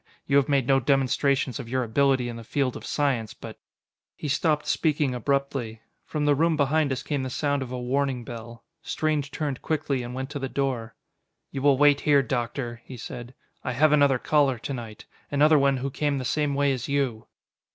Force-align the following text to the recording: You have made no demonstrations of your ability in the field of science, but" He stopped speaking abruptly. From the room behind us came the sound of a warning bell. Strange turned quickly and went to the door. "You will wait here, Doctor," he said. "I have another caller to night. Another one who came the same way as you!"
You 0.25 0.37
have 0.37 0.49
made 0.49 0.65
no 0.65 0.79
demonstrations 0.79 1.59
of 1.59 1.69
your 1.69 1.83
ability 1.83 2.27
in 2.27 2.35
the 2.35 2.43
field 2.43 2.75
of 2.75 2.87
science, 2.87 3.35
but" 3.35 3.59
He 4.15 4.27
stopped 4.27 4.65
speaking 4.65 5.13
abruptly. 5.13 5.83
From 6.05 6.25
the 6.25 6.33
room 6.33 6.57
behind 6.57 6.91
us 6.91 7.03
came 7.03 7.21
the 7.21 7.29
sound 7.29 7.61
of 7.61 7.71
a 7.71 7.77
warning 7.79 8.23
bell. 8.23 8.63
Strange 8.81 9.29
turned 9.29 9.61
quickly 9.61 10.01
and 10.01 10.15
went 10.15 10.31
to 10.31 10.39
the 10.39 10.49
door. 10.49 10.95
"You 11.51 11.61
will 11.61 11.77
wait 11.77 12.01
here, 12.01 12.23
Doctor," 12.23 12.81
he 12.83 12.97
said. 12.97 13.35
"I 13.63 13.73
have 13.73 13.91
another 13.91 14.17
caller 14.17 14.57
to 14.57 14.73
night. 14.73 15.05
Another 15.29 15.59
one 15.59 15.77
who 15.77 15.91
came 15.91 16.17
the 16.17 16.25
same 16.25 16.55
way 16.55 16.71
as 16.73 16.87
you!" 16.87 17.27